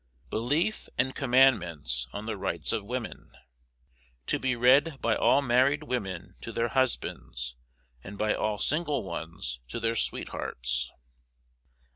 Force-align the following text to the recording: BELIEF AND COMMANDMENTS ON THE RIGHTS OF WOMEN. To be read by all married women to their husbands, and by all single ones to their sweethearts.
BELIEF 0.31 0.89
AND 0.97 1.13
COMMANDMENTS 1.13 2.07
ON 2.11 2.25
THE 2.25 2.35
RIGHTS 2.35 2.73
OF 2.73 2.83
WOMEN. 2.85 3.33
To 4.25 4.39
be 4.39 4.55
read 4.55 4.99
by 4.99 5.15
all 5.15 5.43
married 5.43 5.83
women 5.83 6.33
to 6.41 6.51
their 6.51 6.69
husbands, 6.69 7.55
and 8.03 8.17
by 8.17 8.33
all 8.33 8.57
single 8.57 9.03
ones 9.03 9.59
to 9.67 9.79
their 9.79 9.95
sweethearts. 9.95 10.91